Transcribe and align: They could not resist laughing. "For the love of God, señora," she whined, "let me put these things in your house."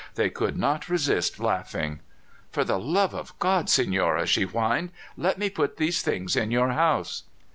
They 0.15 0.31
could 0.31 0.57
not 0.57 0.89
resist 0.89 1.39
laughing. 1.39 1.99
"For 2.51 2.63
the 2.63 2.79
love 2.79 3.13
of 3.13 3.37
God, 3.37 3.67
señora," 3.67 4.25
she 4.25 4.41
whined, 4.45 4.89
"let 5.15 5.37
me 5.37 5.47
put 5.47 5.77
these 5.77 6.01
things 6.01 6.35
in 6.35 6.49
your 6.49 6.69
house." 6.69 7.21